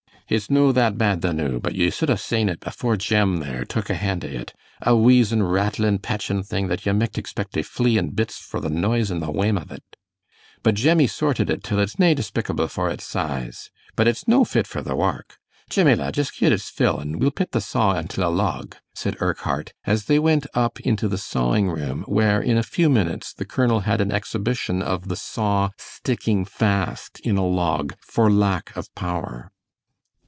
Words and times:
"It's 0.31 0.49
no 0.49 0.71
that 0.71 0.97
bad 0.97 1.19
the 1.19 1.33
noo, 1.33 1.59
but 1.59 1.75
ye 1.75 1.89
sud 1.89 2.07
hae 2.07 2.15
seen 2.15 2.47
it 2.47 2.63
afore 2.65 2.95
Jem, 2.95 3.41
there, 3.41 3.65
took 3.65 3.89
a 3.89 3.95
hand 3.95 4.23
o' 4.23 4.29
it 4.29 4.53
a 4.81 4.95
wheezin' 4.95 5.43
rattlin' 5.43 5.99
pechin 5.99 6.41
thing 6.41 6.69
that 6.69 6.85
ye 6.85 6.93
micht 6.93 7.17
expect 7.17 7.51
tae 7.51 7.61
flee 7.63 7.97
in 7.97 8.11
bits 8.11 8.37
for 8.37 8.61
the 8.61 8.69
noise 8.69 9.11
in 9.11 9.19
the 9.19 9.29
wame 9.29 9.57
o't. 9.57 9.83
But 10.63 10.75
Jemmie 10.75 11.07
sorted 11.07 11.49
it 11.49 11.65
till 11.65 11.79
it's 11.79 11.99
nae 11.99 12.13
despicable 12.13 12.69
for 12.69 12.89
its 12.89 13.03
size. 13.03 13.71
But 13.97 14.07
it's 14.07 14.25
no 14.25 14.45
fit 14.45 14.67
for 14.67 14.81
the 14.81 14.95
wark. 14.95 15.37
Jemmie, 15.69 15.95
lad, 15.95 16.13
just 16.13 16.33
gie't 16.39 16.53
its 16.53 16.69
fill 16.69 17.01
an' 17.01 17.19
we'll 17.19 17.31
pit 17.31 17.51
the 17.51 17.59
saw 17.59 17.95
until 17.97 18.25
a 18.29 18.31
log," 18.31 18.77
said 18.95 19.17
Urquhart, 19.19 19.73
as 19.83 20.05
they 20.05 20.17
went 20.17 20.47
up 20.53 20.79
into 20.79 21.09
the 21.09 21.17
sawing 21.17 21.69
room 21.69 22.05
where, 22.07 22.41
in 22.41 22.57
a 22.57 22.63
few 22.63 22.89
minutes, 22.89 23.33
the 23.33 23.43
colonel 23.43 23.81
had 23.81 23.99
an 23.99 24.13
exhibition 24.13 24.81
of 24.81 25.09
the 25.09 25.17
saw 25.17 25.71
sticking 25.77 26.45
fast 26.45 27.19
in 27.19 27.35
a 27.35 27.45
log 27.45 27.95
for 27.99 28.31
lack 28.31 28.73
of 28.77 28.95
power. 28.95 29.51